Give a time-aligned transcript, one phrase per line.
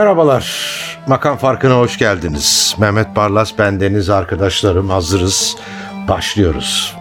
[0.00, 0.46] Merhabalar.
[1.06, 2.76] Makam Farkı'na hoş geldiniz.
[2.78, 5.56] Mehmet Barlas, bendeniz arkadaşlarım hazırız.
[6.08, 6.96] Başlıyoruz.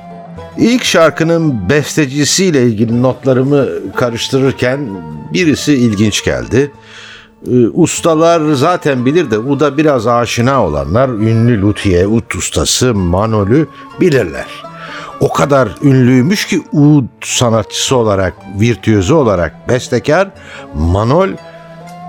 [0.58, 4.90] İlk şarkının bestecisiyle ilgili notlarımı karıştırırken
[5.34, 6.72] birisi ilginç geldi.
[7.48, 13.68] Ee, Ustalar zaten bilir de Uda biraz aşina olanlar ünlü luthiye, ut ustası Manol'ü
[14.02, 14.48] bilirler.
[15.20, 20.28] O kadar ünlüymüş ki ud sanatçısı olarak, virtüözü olarak bestekar
[20.76, 21.30] Manol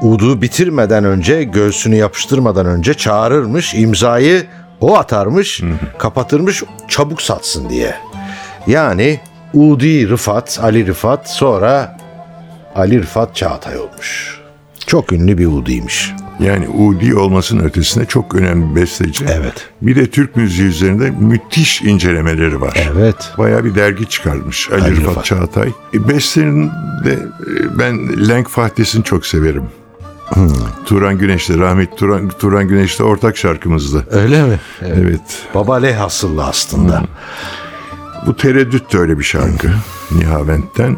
[0.02, 4.46] Udu bitirmeden önce göğsünü yapıştırmadan önce çağırırmış imzayı
[4.80, 5.62] o atarmış
[5.98, 7.94] kapatırmış çabuk satsın diye.
[8.66, 9.20] Yani
[9.54, 11.98] Udi Rıfat, Ali Rıfat sonra
[12.74, 14.40] Ali Rıfat Çağatay olmuş.
[14.86, 16.12] Çok ünlü bir Udi'ymiş.
[16.40, 19.24] Yani Udi olmasının ötesinde çok önemli bir besteci.
[19.28, 19.68] Evet.
[19.82, 22.90] Bir de Türk müziği üzerinde müthiş incelemeleri var.
[22.92, 23.16] Evet.
[23.38, 25.24] Bayağı bir dergi çıkarmış Ali, Ali Rıfat, Rıfat.
[25.24, 25.68] Çağatay.
[25.94, 26.70] E, Bestenin
[27.04, 29.64] de e, ben Lenk Fahdes'ini çok severim.
[30.30, 30.48] Hmm.
[30.86, 34.06] Turan Güneş'le, rahmetli Turan, Turan Güneş'le ortak şarkımızdı.
[34.10, 34.60] Öyle mi?
[34.82, 34.98] Evet.
[35.00, 35.20] Evet.
[35.54, 37.02] Baba Leh asıllı aslında.
[38.26, 39.70] Bu Tereddüt de öyle bir şarkı.
[40.12, 40.96] Nihavent'ten.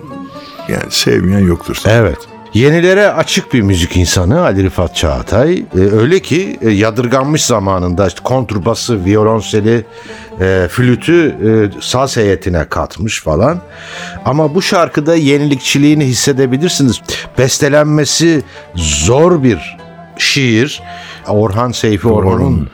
[0.68, 1.76] Yani sevmeyen yoktur.
[1.86, 2.18] Evet.
[2.54, 5.58] Yenilere açık bir müzik insanı Ali Rıfat Çağatay.
[5.58, 9.84] Ee, öyle ki e, yadırganmış zamanında işte kontrbası, violonseli,
[10.40, 13.60] e, flütü e, saz heyetine katmış falan.
[14.24, 17.00] Ama bu şarkıda yenilikçiliğini hissedebilirsiniz.
[17.38, 18.42] Bestelenmesi
[18.74, 19.76] zor bir
[20.18, 20.82] şiir.
[21.28, 22.68] Orhan Seyfi Orhan'ın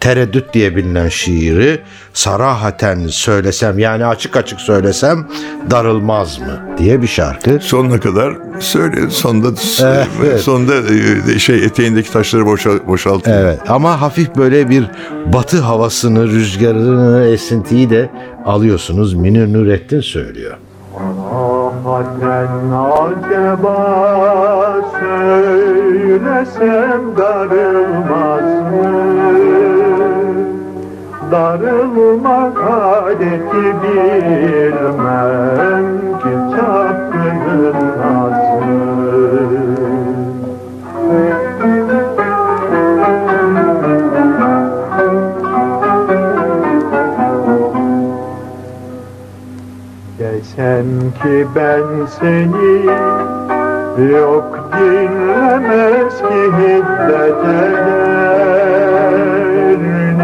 [0.00, 1.80] Tereddüt diye bilinen şiiri
[2.12, 5.26] sarahaten söylesem yani açık açık söylesem
[5.70, 7.58] darılmaz mı diye bir şarkı.
[7.62, 9.10] Sonuna kadar söyle.
[9.10, 9.46] Sonda
[10.22, 10.40] Evet.
[10.40, 10.72] sonda
[11.34, 13.36] e, şey eteğindeki taşları boşal, boşaltıyor.
[13.38, 14.84] Evet ama hafif böyle bir
[15.32, 18.10] batı havasını, rüzgarını, esintiyi de
[18.44, 19.14] alıyorsunuz.
[19.14, 20.56] Münir Nurettin söylüyor.
[21.84, 23.76] Hakikaten acaba
[25.00, 29.15] söylesem darılmaz mı?
[31.30, 35.18] Darılmak adeti bilmem
[36.18, 38.86] ki çapkının nazlı.
[50.18, 50.88] Desem
[51.22, 52.86] ki ben seni
[54.12, 58.65] yok dinlemez ki hiddet eder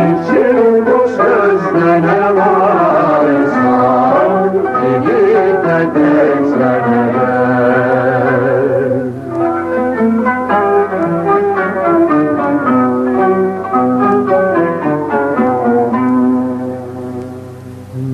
[0.02, 2.82] Niçin bu sözde ne eğer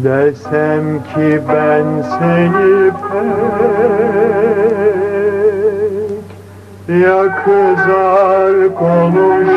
[0.04, 3.48] Desem ki ben seni pek
[7.02, 7.22] Ya
[8.74, 9.47] konuşmazsan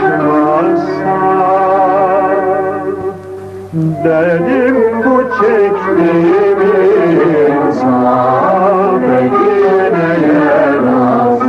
[4.04, 4.76] Dedim
[5.06, 6.62] bu çektiğim
[7.52, 11.40] insan Yine yaramaz.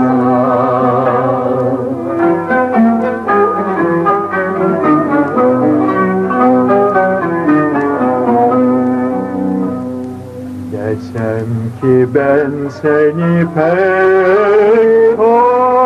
[10.73, 14.23] Desem ki ben seni pek
[15.17, 15.83] çok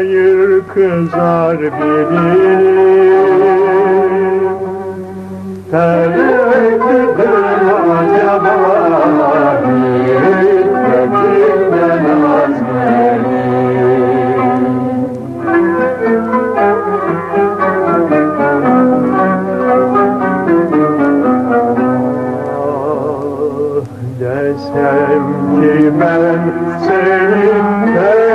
[0.00, 2.90] Hayır kızar bilirim
[5.70, 7.34] Tereddüdüm
[7.98, 8.54] acaba
[10.70, 13.50] Hiddetimden az benim
[22.56, 23.84] Ah,
[24.20, 25.26] Desem
[25.60, 26.40] ki ben
[26.86, 28.29] seninle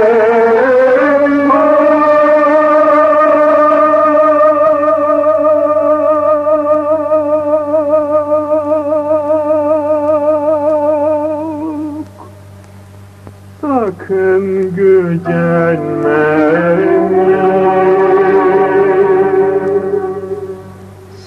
[14.07, 16.25] sakın gücenme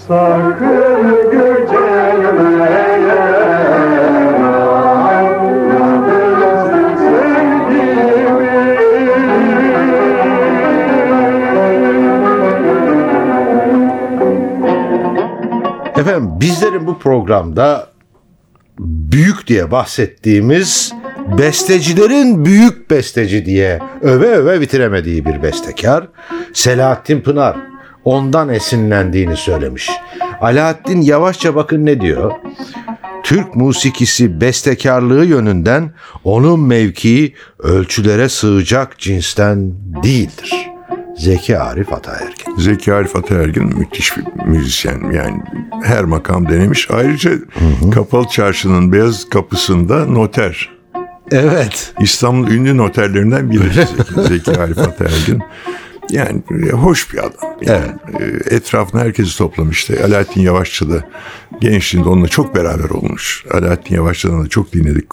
[0.08, 2.68] Sakın gücenme
[15.96, 17.88] Efendim bizlerin bu programda
[18.78, 20.97] büyük diye bahsettiğimiz
[21.38, 26.08] bestecilerin büyük besteci diye öve öve bitiremediği bir bestekar
[26.52, 27.56] Selahattin Pınar
[28.04, 29.90] ondan esinlendiğini söylemiş.
[30.40, 32.32] Alaaddin yavaşça bakın ne diyor?
[33.22, 35.92] Türk musikisi bestekarlığı yönünden
[36.24, 39.72] onun mevkii ölçülere sığacak cinsten
[40.02, 40.68] değildir.
[41.16, 42.56] Zeki Arif Ataerkin.
[42.56, 45.10] Zeki Arif Ataergin müthiş bir müzisyen.
[45.12, 45.42] Yani
[45.84, 46.90] her makam denemiş.
[46.90, 47.30] Ayrıca
[47.94, 50.77] Kapalı Çarşı'nın beyaz kapısında noter.
[51.30, 51.92] Evet.
[52.00, 53.86] İstanbul ünlü noterlerinden biri
[54.28, 55.42] Zeki, Arif Ataergin.
[56.10, 57.56] Yani e, hoş bir adam.
[57.62, 57.86] Yani,
[58.20, 59.98] e, Etrafına herkesi toplamıştı.
[60.04, 61.04] Alaaddin Yavaşçı da
[61.60, 63.44] gençliğinde onunla çok beraber olmuş.
[63.52, 65.06] Alaaddin Yavaşçı'dan da çok dinledik.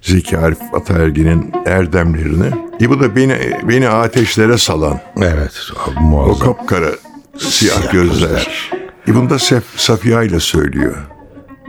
[0.00, 2.50] Zeki Arif Ataergin'in erdemlerini.
[2.80, 3.36] E bu da beni
[3.68, 5.00] beni ateşlere salan.
[5.16, 5.52] Evet.
[5.98, 6.46] O Muazzam.
[6.56, 6.90] kapkara
[7.38, 8.28] siyah, Siyah gözler.
[8.28, 8.70] gözler.
[9.08, 10.96] E bunu da Sef, Safiye ile söylüyor.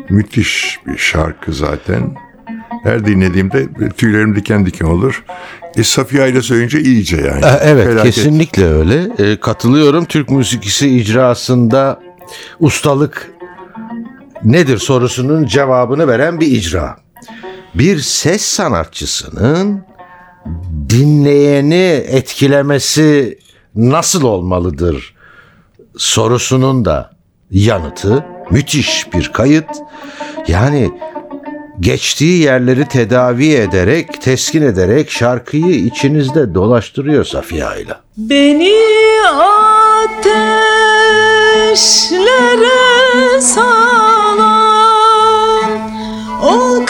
[0.10, 2.16] Müthiş bir şarkı zaten.
[2.84, 5.24] Her dinlediğimde tüylerim diken diken olur.
[5.75, 7.45] E Safiye ile söyleyince iyice yani.
[7.45, 8.16] E, Evet Felaket.
[8.16, 9.07] kesinlikle öyle.
[9.19, 10.06] E, katılıyorum.
[10.06, 12.00] Türk musikisi icrasında
[12.60, 13.31] ustalık
[14.44, 16.98] nedir sorusunun cevabını veren bir icra.
[17.75, 19.86] Bir ses sanatçısının
[20.90, 23.40] dinleyeni etkilemesi
[23.75, 25.16] nasıl olmalıdır
[25.98, 27.12] sorusunun da
[27.51, 29.66] yanıtı müthiş bir kayıt.
[30.48, 30.92] Yani
[31.83, 37.94] geçtiği yerleri tedavi ederek, teskin ederek şarkıyı içinizde dolaştırıyor Safiye ile.
[38.18, 38.74] Beni
[39.30, 40.31] ateşlere
[43.41, 44.53] salan
[46.44, 46.85] o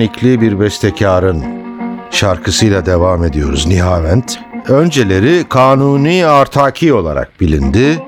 [0.00, 1.44] Selanikli bir bestekarın
[2.10, 4.38] şarkısıyla devam ediyoruz Nihavent.
[4.68, 8.02] Önceleri Kanuni Artaki olarak bilindi.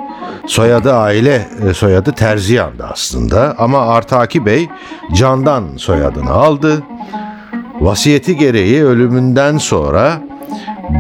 [0.47, 4.69] Soyadı aile e, soyadı Terziyan'dı aslında ama Artaki Bey
[5.15, 6.83] Candan soyadını aldı.
[7.81, 10.23] Vasiyeti gereği ölümünden sonra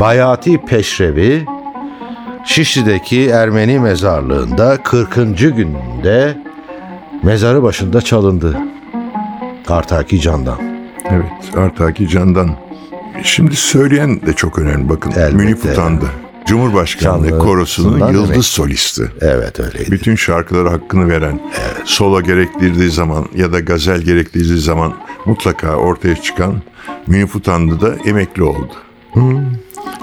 [0.00, 1.46] Bayati Peşrevi
[2.44, 5.14] Şişli'deki Ermeni mezarlığında 40.
[5.38, 6.38] günde
[7.22, 8.56] mezarı başında çalındı.
[9.68, 10.71] Artaki Candan.
[11.10, 12.50] Evet, Artaki Candan.
[13.22, 14.88] Şimdi söyleyen de çok önemli.
[14.88, 15.36] Bakın Elbette.
[15.36, 16.04] Münif Utandı.
[16.46, 18.44] Cumhurbaşkanlığı Canlı korosunun yıldız demek.
[18.44, 19.12] solisti.
[19.20, 19.90] Evet öyleydi.
[19.92, 21.40] Bütün şarkılara hakkını veren,
[21.84, 24.94] solo gerektirdiği zaman ya da gazel gerektirdiği zaman
[25.26, 26.54] mutlaka ortaya çıkan
[27.06, 28.72] Münif Utandı da emekli oldu.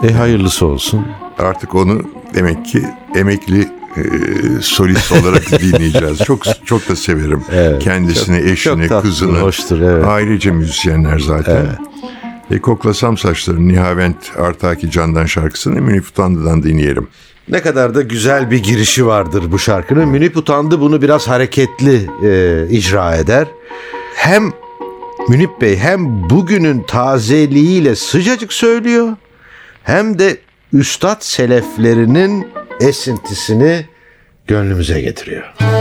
[0.04, 1.06] E hayırlısı olsun.
[1.40, 2.02] Artık onu
[2.34, 2.84] demek ki
[3.16, 3.68] emekli
[4.00, 6.18] e, solist olarak dinleyeceğiz.
[6.18, 7.44] Çok çok da severim.
[7.80, 9.40] Kendisini, eşini, çok tatlı, kızını.
[9.40, 10.06] hoştur, evet.
[10.06, 11.66] Ailece müzisyenler zaten.
[12.52, 17.08] E koklasam saçlarını Nihavent Artaki Candan şarkısını Münif Utandı'dan dinleyelim.
[17.50, 20.08] Ne kadar da güzel bir girişi vardır bu şarkının.
[20.10, 23.48] Münip Utandı bunu biraz hareketli e, icra eder.
[24.16, 24.52] Hem
[25.30, 29.16] Münip Bey hem bugünün tazeliğiyle sıcacık söylüyor
[29.84, 30.38] hem de
[30.74, 32.48] üstad seleflerinin
[32.80, 33.86] esintisini
[34.48, 35.79] gönlümüze getiriyor.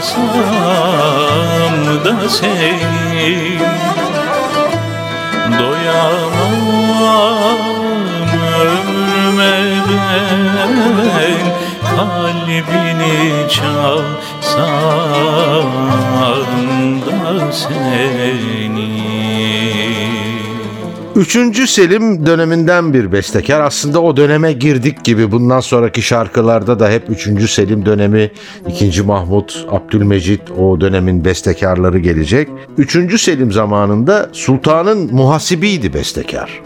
[0.00, 1.74] çalsam
[2.04, 3.60] da senin.
[5.58, 6.58] Doyamam
[8.60, 9.56] ömrüme
[9.88, 10.72] ben.
[11.96, 14.58] Kalbini çalsam
[17.06, 19.27] da senin
[21.18, 23.60] Üçüncü Selim döneminden bir bestekar.
[23.60, 25.32] Aslında o döneme girdik gibi.
[25.32, 27.50] Bundan sonraki şarkılarda da hep 3.
[27.50, 28.30] Selim dönemi,
[28.68, 29.02] 2.
[29.02, 32.48] Mahmut, Abdülmecit o dönemin bestekarları gelecek.
[32.78, 33.20] 3.
[33.20, 36.62] Selim zamanında sultanın muhasibiydi bestekar.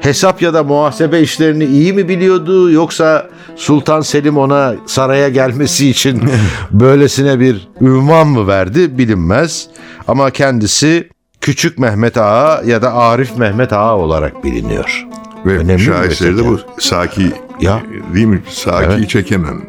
[0.00, 6.22] Hesap ya da muhasebe işlerini iyi mi biliyordu yoksa Sultan Selim ona saraya gelmesi için
[6.70, 9.66] böylesine bir ünvan mı verdi bilinmez.
[10.08, 11.08] Ama kendisi
[11.46, 15.06] Küçük Mehmet Ağa ya da Arif Mehmet Ağa olarak biliniyor.
[15.46, 16.60] Ve Önemli şaheseri de bu.
[16.78, 17.80] Saki Ya.
[18.14, 18.42] değil mi?
[18.48, 19.08] Saki'yi Evet.
[19.10, 19.60] çekemem.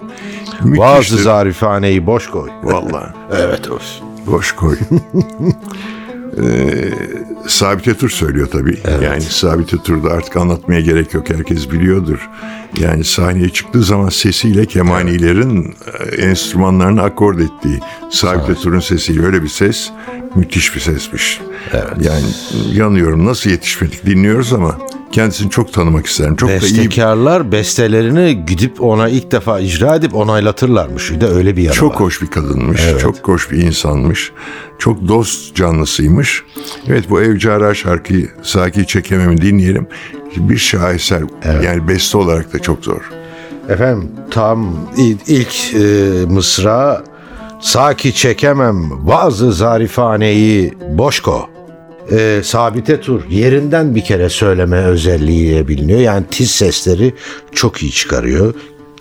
[0.62, 1.18] Bazı Müthiştir.
[1.18, 2.50] zarifaneyi boş koy.
[2.64, 3.84] Vallahi Evet hoş.
[4.28, 4.78] boş koy.
[7.48, 8.78] Sabit Tur söylüyor tabii.
[9.04, 11.30] Yani Sabit Tur'da artık anlatmaya gerek yok.
[11.30, 12.30] Herkes biliyordur.
[12.80, 15.76] Yani sahneye çıktığı zaman sesiyle kemanilerin
[16.12, 17.80] e, enstrümanlarını akord ettiği.
[18.12, 19.90] Sabit Tur'un sesiyle öyle bir ses
[20.36, 21.42] müthiş bir sesmiş.
[22.02, 22.26] Yani
[22.74, 24.78] yanıyorum nasıl yetişmedik dinliyoruz ama
[25.12, 26.36] kendisini çok tanımak isterim.
[26.36, 31.12] Çok da iyi Bestekarlar bestelerini gidip ona ilk defa icra edip onaylatırlarmış.
[31.12, 32.00] Bir de öyle bir yanı Çok var.
[32.00, 32.82] hoş bir kadınmış.
[33.02, 34.32] Çok hoş bir insanmış.
[34.80, 36.44] Çok dost canlısıymış.
[36.88, 39.88] Evet bu Evcara şarkıyı Saki Çekemem'i dinleyelim.
[40.38, 41.24] Bir şaheser.
[41.64, 43.02] Yani beste olarak da çok zor.
[43.70, 47.04] Efendim tam il- ilk e, mısra
[47.62, 51.50] Saki çekemem vazı zarifaneyi boşko.
[52.12, 56.00] E, sabite tur yerinden bir kere söyleme özelliğiyle biliniyor.
[56.00, 57.14] Yani tiz sesleri
[57.52, 58.54] çok iyi çıkarıyor.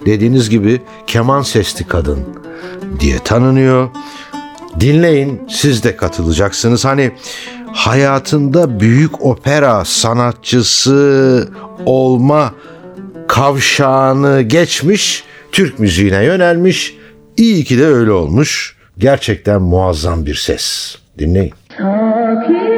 [0.06, 2.18] Dediğiniz gibi keman sesli kadın
[3.00, 3.88] diye tanınıyor.
[4.80, 6.84] Dinleyin siz de katılacaksınız.
[6.84, 7.12] Hani
[7.72, 11.48] hayatında büyük opera sanatçısı
[11.86, 12.54] olma
[13.28, 16.96] kavşağını geçmiş, Türk müziğine yönelmiş.
[17.36, 18.76] İyi ki de öyle olmuş.
[18.98, 20.96] Gerçekten muazzam bir ses.
[21.18, 21.52] Dinleyin.
[21.80, 22.75] Ve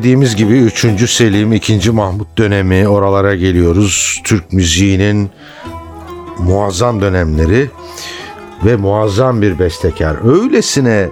[0.00, 1.10] dediğimiz gibi 3.
[1.10, 1.90] Selim, 2.
[1.90, 4.20] Mahmut dönemi oralara geliyoruz.
[4.24, 5.30] Türk müziğinin
[6.38, 7.70] muazzam dönemleri
[8.64, 10.42] ve muazzam bir bestekar.
[10.42, 11.08] Öylesine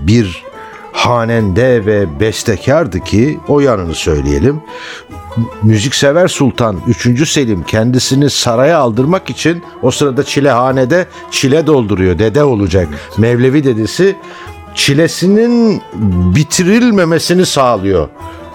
[0.00, 0.44] bir
[0.92, 4.60] hanende ve bestekardı ki o yanını söyleyelim.
[5.62, 7.28] Müziksever Sultan 3.
[7.30, 12.18] Selim kendisini saraya aldırmak için o sırada çilehanede çile dolduruyor.
[12.18, 12.88] Dede olacak.
[13.18, 14.16] Mevlevi dedesi
[14.74, 15.82] çilesinin
[16.34, 18.08] bitirilmemesini sağlıyor.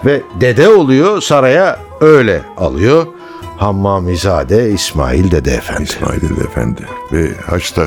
[0.04, 3.06] Ve dede oluyor saraya öyle alıyor.
[3.56, 5.82] Hammamizade İsmail Dede Efendi.
[5.82, 7.86] İsmail Dede Efendi ve Haç'ta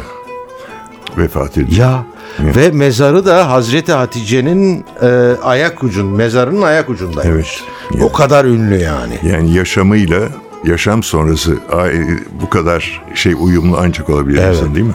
[1.17, 1.77] vefat ediyor.
[1.87, 2.03] Ya
[2.39, 5.07] Ve mezarı da Hazreti Hatice'nin e,
[5.43, 7.63] ayak ucun, mezarının ayak ucundaymış.
[7.93, 8.03] Evet.
[8.03, 9.19] O kadar ünlü yani.
[9.23, 10.19] Yani yaşamıyla
[10.63, 12.05] yaşam sonrası ay-
[12.41, 14.55] bu kadar şey uyumlu ancak olabilir Evet.
[14.55, 14.93] insan değil mi?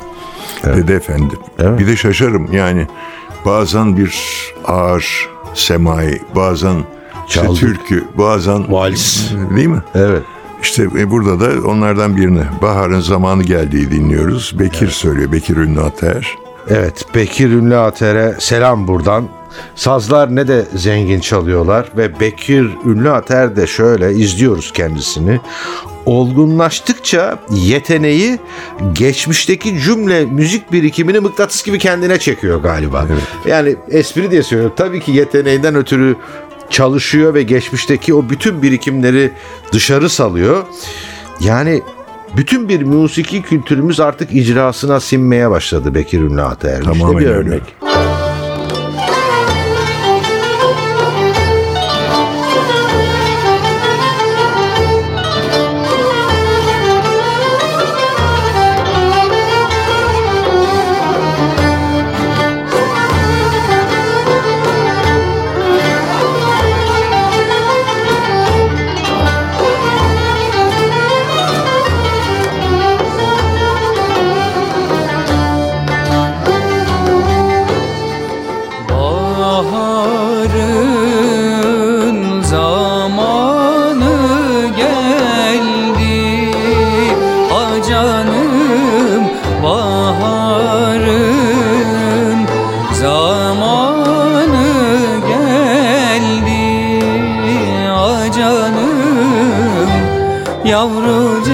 [0.65, 1.35] Dede efendi.
[1.59, 1.79] Evet.
[1.79, 2.87] Bir de şaşarım yani
[3.47, 4.15] bazen bir
[4.65, 6.77] ağır semai, bazen
[7.29, 7.61] işte Çaldık.
[7.61, 9.31] türkü, bazen Vals.
[9.57, 9.83] Değil mi?
[9.95, 10.23] Evet.
[10.63, 14.55] İşte e, burada da onlardan birini Bahar'ın zamanı geldiği dinliyoruz.
[14.59, 15.33] Bekir söylüyor.
[15.33, 16.35] Bekir Ünlü Ataer.
[16.69, 19.25] Evet, Bekir Ünlü Ater'e selam buradan.
[19.75, 25.41] Sazlar ne de zengin çalıyorlar ve Bekir Ünlü Ater de şöyle izliyoruz kendisini.
[26.07, 28.39] Olgunlaştıkça yeteneği
[28.93, 33.07] geçmişteki cümle müzik birikimini mıknatıs gibi kendine çekiyor galiba.
[33.47, 34.75] Yani espri diye söylüyorum.
[34.77, 36.17] Tabii ki yeteneğinden ötürü
[36.71, 39.31] çalışıyor ve geçmişteki o bütün birikimleri
[39.73, 40.65] dışarı salıyor.
[41.41, 41.83] Yani
[42.37, 46.79] bütün bir musiki kültürümüz artık icrasına sinmeye başladı Bekir Ünlü Ataer.
[46.81, 47.39] İşte Tamamen bir öyle.
[47.39, 47.63] örnek.
[100.71, 101.45] Yavru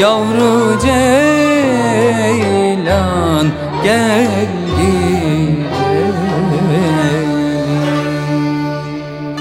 [0.00, 2.00] Yavru Ceylan
[3.84, 4.48] gel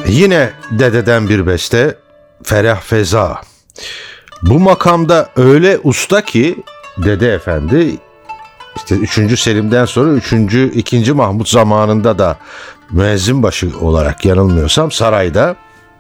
[0.07, 1.97] Yine dededen bir beste
[2.43, 3.41] Ferah Feza.
[4.41, 6.63] Bu makamda öyle usta ki
[6.97, 7.97] Dede Efendi
[8.75, 9.39] işte 3.
[9.39, 10.33] Selim'den sonra 3.
[10.75, 11.13] 2.
[11.13, 12.37] Mahmut zamanında da
[12.91, 15.55] müezzin başı olarak yanılmıyorsam sarayda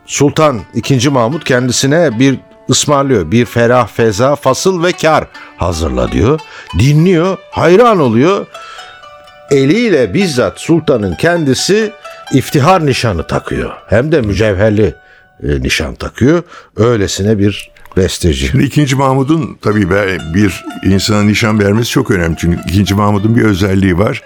[0.05, 1.09] Sultan 2.
[1.09, 3.31] Mahmut kendisine bir ısmarlıyor.
[3.31, 5.27] Bir ferah feza fasıl ve kar
[5.57, 6.39] hazırla diyor.
[6.79, 8.45] Dinliyor, hayran oluyor.
[9.51, 11.91] Eliyle bizzat sultanın kendisi
[12.33, 13.71] iftihar nişanı takıyor.
[13.87, 14.95] Hem de mücevherli
[15.43, 16.43] e, nişan takıyor.
[16.77, 18.47] Öylesine bir Besteci.
[18.47, 19.89] Şimdi ikinci Mahmud'un tabii
[20.33, 22.35] bir insana nişan vermesi çok önemli.
[22.39, 24.23] Çünkü ikinci Mahmud'un bir özelliği var.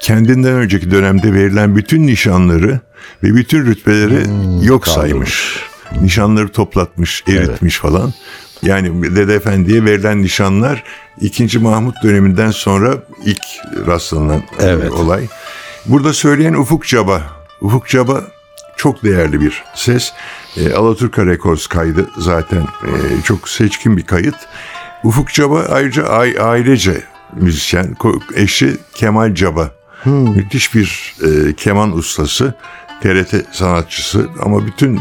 [0.00, 2.80] Kendinden önceki dönemde verilen bütün nişanları
[3.22, 4.22] ve bütün rütbeleri
[4.66, 5.56] yok saymış.
[6.02, 8.12] Nişanları toplatmış, eritmiş falan.
[8.62, 10.84] Yani Dede Efendi'ye verilen nişanlar
[11.20, 12.94] ikinci Mahmud döneminden sonra
[13.24, 13.42] ilk
[13.86, 14.90] rastlanan e, Evet.
[14.92, 15.26] olay.
[15.86, 17.22] Burada söyleyen Ufuk Caba.
[17.60, 18.20] Ufuk Caba
[18.76, 20.12] çok değerli bir ses.
[20.56, 24.36] E, Alaturka Records kaydı zaten e, çok seçkin bir kayıt.
[25.04, 27.02] Ufuk Caba ayrıca ai- ailece
[27.36, 27.96] müzisyen.
[28.34, 29.70] Eşi Kemal Caba.
[30.04, 32.54] Müthiş bir e, keman ustası.
[33.02, 35.00] TRT sanatçısı ama bütün e,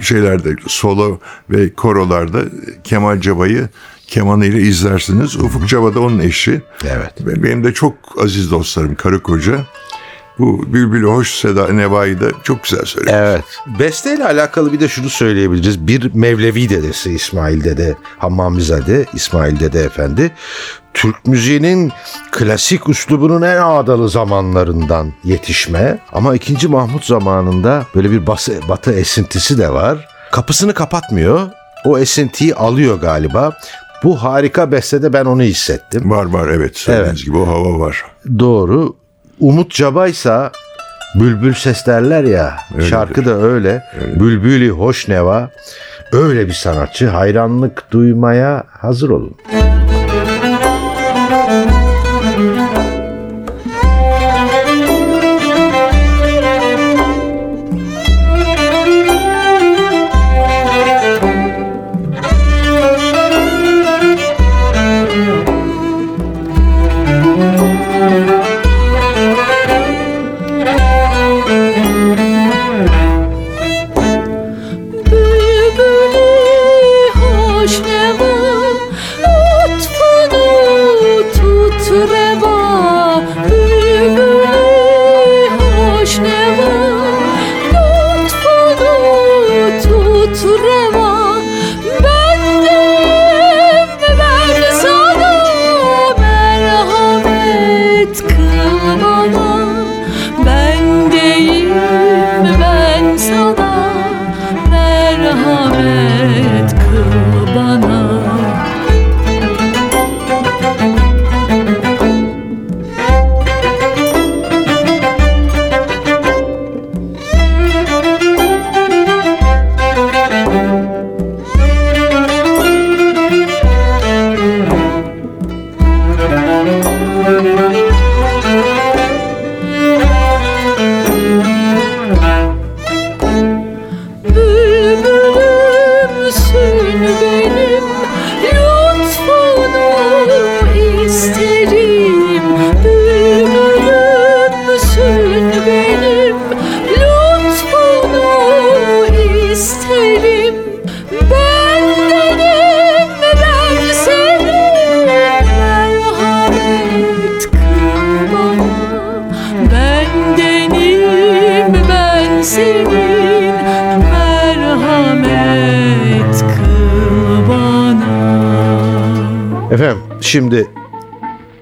[0.00, 1.18] şeylerde solo
[1.50, 2.42] ve korolarda
[2.84, 3.68] Kemal Caba'yı
[4.06, 5.36] kemanıyla izlersiniz.
[5.36, 6.62] Ufuk Caba da onun eşi.
[6.84, 7.26] Evet.
[7.26, 9.60] Ve Benim de çok aziz dostlarım karı koca.
[10.38, 13.16] Bu Bülbül Hoş Seda Neva'yı da çok güzel söylüyor.
[13.18, 13.44] Evet.
[13.78, 15.86] Besteyle alakalı bir de şunu söyleyebiliriz.
[15.86, 20.32] Bir Mevlevi dedesi İsmail Dede, Hammamizade İsmail Dede Efendi.
[20.94, 21.92] Türk müziğinin
[22.32, 25.98] klasik üslubunun en ağdalı zamanlarından yetişme.
[26.12, 26.68] Ama 2.
[26.68, 30.08] Mahmut zamanında böyle bir bası, batı esintisi de var.
[30.32, 31.40] Kapısını kapatmıyor.
[31.84, 33.52] O esintiyi alıyor galiba.
[34.04, 36.10] Bu harika bestede ben onu hissettim.
[36.10, 37.26] Var var evet söylediğiniz Evet.
[37.26, 38.04] gibi o hava var.
[38.38, 38.96] Doğru.
[39.40, 40.52] Umut Cabaysa
[41.14, 42.56] bülbül ses derler ya.
[42.88, 43.84] Şarkı da öyle.
[44.20, 45.50] Bülbülü hoş neva.
[46.12, 47.08] Öyle bir sanatçı.
[47.08, 49.36] Hayranlık duymaya hazır olun.
[49.52, 50.03] Bülbülü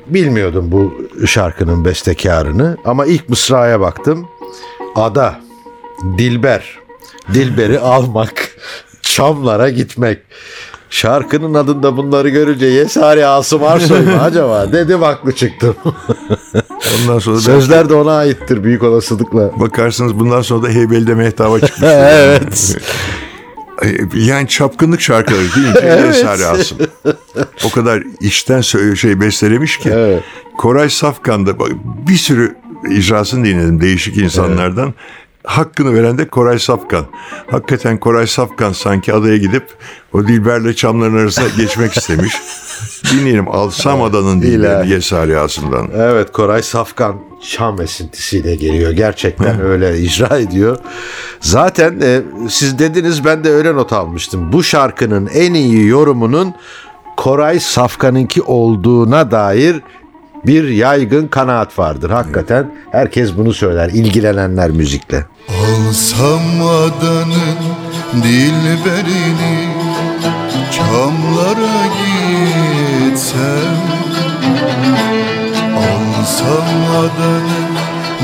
[0.06, 0.94] bilmiyordum bu
[1.26, 4.26] şarkının bestekarını ama ilk mısraya baktım.
[4.94, 5.40] Ada,
[6.18, 6.78] Dilber,
[7.34, 8.50] Dilber'i almak,
[9.02, 10.18] Çamlara gitmek.
[10.90, 15.76] Şarkının adında bunları görünce Yesari Asım Arsoy mu acaba dedim haklı çıktım.
[17.02, 19.60] Ondan sonra Sözler de ona aittir büyük olasılıkla.
[19.60, 21.88] bakarsınız bundan sonra da Heybeli'de mehtaba çıkmış.
[21.92, 22.76] evet.
[24.14, 26.14] Yani çapkınlık şarkıları deyince evet.
[26.16, 26.78] Esari Asım.
[27.64, 29.90] O kadar içten söyle şey bestelemiş ki.
[29.92, 30.22] Evet.
[30.58, 31.54] Koray Safkan'da
[32.08, 32.56] bir sürü
[32.90, 34.94] icrasını dinledim değişik insanlardan.
[35.44, 37.06] Hakkını veren de Koray Safkan.
[37.50, 39.66] Hakikaten Koray Safkan sanki adaya gidip
[40.12, 42.34] o Dilber'le çamların arasına geçmek istemiş.
[43.12, 44.90] Dinleyelim Alsam Adanın Dilberini İlahi.
[44.90, 45.88] Yesari Asım'dan.
[45.96, 48.92] Evet Koray Safkan Şam esintisiyle geliyor.
[48.92, 50.78] Gerçekten öyle icra ediyor.
[51.40, 54.52] Zaten e, siz dediniz ben de öyle not almıştım.
[54.52, 56.54] Bu şarkının en iyi yorumunun
[57.16, 59.82] Koray Safkan'ınki olduğuna dair
[60.46, 62.10] bir yaygın kanaat vardır.
[62.10, 63.88] Hakikaten herkes bunu söyler.
[63.88, 65.26] ilgilenenler müzikle.
[65.48, 67.58] Alsam adanın
[68.22, 69.68] dilberini
[70.72, 73.76] Çamlara gitsem
[75.76, 77.72] Alsam adanın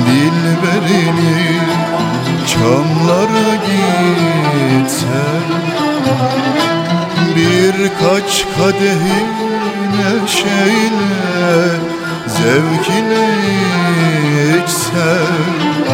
[0.07, 1.61] dilberini
[2.47, 5.49] Çamlara gitsem
[7.37, 9.21] Birkaç kadehi
[9.97, 11.09] neşeyle
[12.27, 13.29] Zevkine
[14.65, 15.88] içsem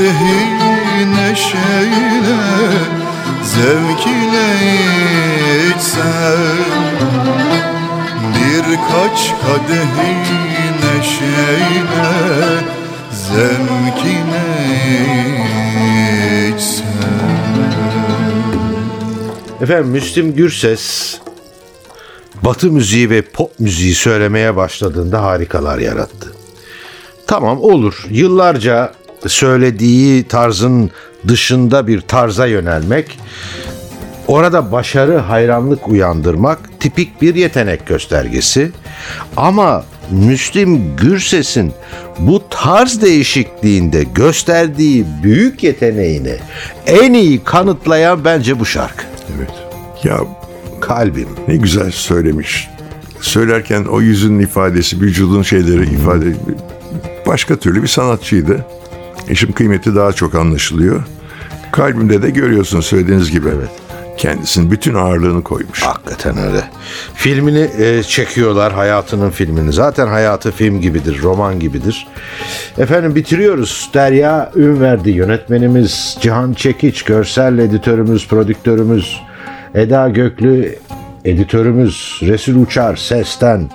[0.00, 2.40] kadehi neşeyle
[3.44, 4.48] Zevk ile
[5.68, 6.64] içsem
[8.34, 10.16] Birkaç kadehi
[10.82, 12.10] neşeyle
[13.12, 14.46] Zevkine
[16.48, 16.84] içsem
[19.60, 21.16] Efendim Müslüm Gürses
[22.42, 26.32] Batı müziği ve pop müziği söylemeye başladığında harikalar yarattı.
[27.26, 28.06] Tamam olur.
[28.10, 30.90] Yıllarca söylediği tarzın
[31.28, 33.18] dışında bir tarza yönelmek,
[34.26, 38.70] orada başarı, hayranlık uyandırmak tipik bir yetenek göstergesi.
[39.36, 41.72] Ama Müslüm Gürses'in
[42.18, 46.34] bu tarz değişikliğinde gösterdiği büyük yeteneğini
[46.86, 49.04] en iyi kanıtlayan bence bu şarkı.
[49.36, 49.50] Evet.
[50.04, 50.20] Ya
[50.80, 51.28] Kalbim.
[51.48, 52.68] ne güzel söylemiş.
[53.20, 56.24] Söylerken o yüzünün ifadesi, vücudun şeyleri ifade
[57.26, 58.66] başka türlü bir sanatçıydı.
[59.30, 61.02] Eşim kıymeti daha çok anlaşılıyor.
[61.72, 63.48] Kalbimde de görüyorsun söylediğiniz gibi.
[63.48, 63.70] Evet.
[64.16, 65.82] Kendisinin bütün ağırlığını koymuş.
[65.82, 66.64] Hakikaten öyle.
[67.14, 69.72] Filmini e, çekiyorlar hayatının filmini.
[69.72, 72.08] Zaten hayatı film gibidir, roman gibidir.
[72.78, 73.90] Efendim bitiriyoruz.
[73.94, 79.20] Derya Ünverdi yönetmenimiz, Cihan Çekiç görsel editörümüz, prodüktörümüz,
[79.74, 80.78] Eda Göklü
[81.24, 83.70] editörümüz, Resul Uçar sesten,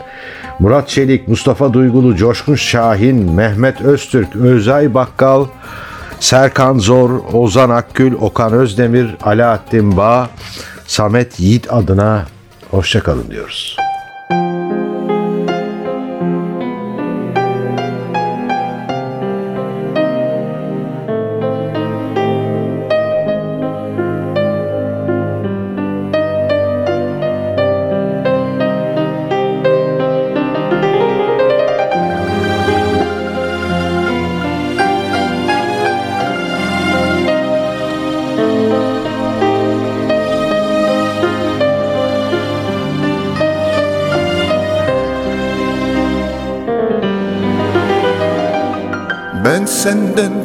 [0.59, 5.45] Murat Çelik, Mustafa Duygulu, Coşkun Şahin, Mehmet Öztürk, Özay Bakkal,
[6.19, 10.29] Serkan Zor, Ozan Akgül, Okan Özdemir, Alaaddin Bağ,
[10.87, 12.25] Samet Yiğit adına
[12.71, 13.84] hoşçakalın diyoruz.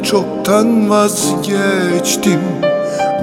[0.03, 2.41] Çoktan vazgeçtim.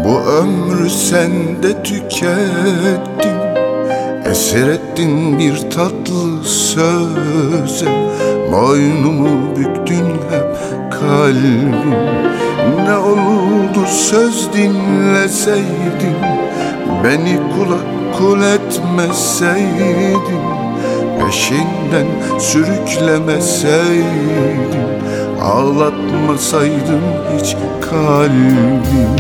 [0.05, 3.39] Bu ömrü sende tükettim.
[4.31, 8.09] Esir ettin bir tatlı söze.
[8.53, 10.47] Boynumu büktün hep
[10.93, 11.75] kalbim.
[12.85, 16.17] Ne olurdu söz dinleseydin
[17.05, 17.87] Beni kulak
[18.19, 20.45] kul etmeseydin.
[21.19, 22.07] Peşinden
[22.39, 24.98] sürüklemeseydin
[25.43, 27.03] Ağlatmasaydın
[27.37, 27.57] hiç
[27.91, 29.17] kalbim.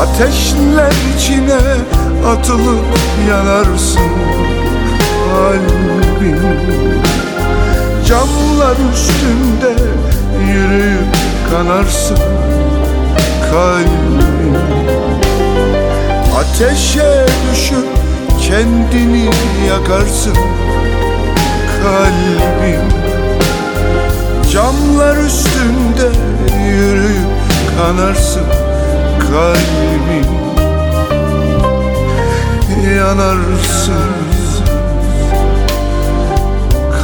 [0.00, 1.58] Ateşler içine
[2.28, 2.84] atılıp
[3.28, 4.00] yanarsın
[5.30, 6.40] kalbim.
[8.06, 9.82] Camlar üstünde
[10.52, 11.16] yürüyüp
[11.50, 12.18] kanarsın
[13.50, 14.56] kalbim.
[16.38, 17.86] Ateşe düşüp
[18.40, 19.30] kendini
[19.68, 20.36] yakarsın
[21.86, 22.80] kalbim.
[24.52, 26.18] Camlar üstünde
[26.68, 27.28] yürüyüp
[27.78, 28.46] kanarsın
[29.20, 30.26] kalbim.
[32.96, 34.12] Yanarsın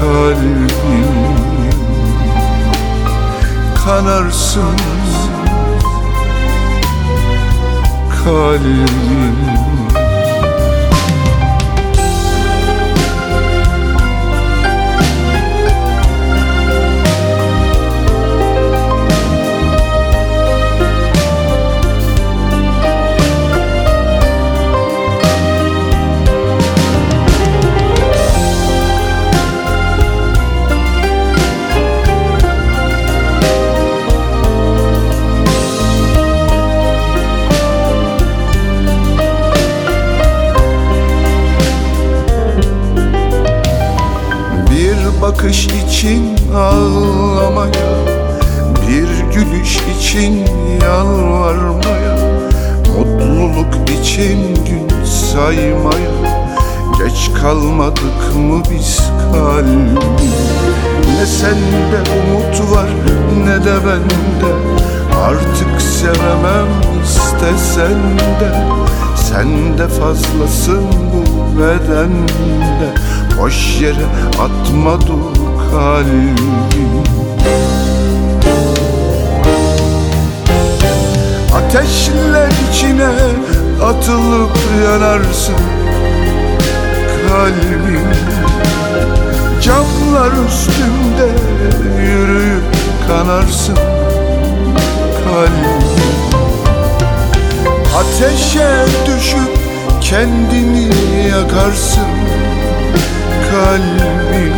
[0.00, 0.68] kalbim.
[3.84, 4.78] Kanarsın
[8.24, 9.81] kalbim
[45.42, 47.92] bakış için ağlamaya
[48.88, 50.44] Bir gülüş için
[50.82, 52.16] yalvarmaya
[52.98, 56.12] Mutluluk için gün saymaya
[56.98, 59.00] Geç kalmadık mı biz
[59.32, 59.94] kalbim
[61.18, 62.88] Ne sende umut var
[63.46, 64.52] ne de bende.
[65.24, 66.68] Artık sevemem
[67.04, 68.52] istesen de
[69.16, 72.94] Sen de fazlasın bu bedende
[73.38, 74.06] Boş yere
[74.40, 75.36] atma dur
[75.70, 76.36] kalbim.
[81.54, 83.10] Ateşler içine
[83.84, 85.54] atılıp yanarsın
[87.28, 88.08] kalbim.
[89.62, 91.28] Camlar üstünde
[92.02, 92.62] yürüyüp
[93.08, 93.76] kanarsın
[95.24, 95.82] kalbim.
[97.96, 99.58] Ateşe düşüp
[100.00, 100.90] kendini
[101.30, 102.21] yakarsın
[103.52, 104.54] kalbim.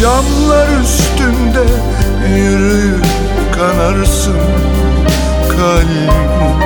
[0.00, 1.66] Camlar üstünde
[2.36, 3.06] yürüyüp
[3.54, 4.36] kanarsın
[5.48, 6.65] kalbim